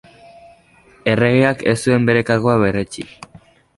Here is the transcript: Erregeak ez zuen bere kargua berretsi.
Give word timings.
Erregeak 1.11 1.61
ez 1.73 1.75
zuen 1.83 2.09
bere 2.11 2.25
kargua 2.31 2.57
berretsi. 2.65 3.07